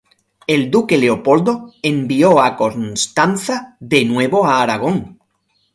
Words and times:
El 0.47 0.71
duque 0.71 0.97
Leopoldo 0.97 1.73
envió 1.83 2.41
a 2.41 2.57
Constanza 2.57 3.77
de 3.79 4.03
nuevo 4.03 4.47
a 4.47 4.63
Aragón. 4.63 5.19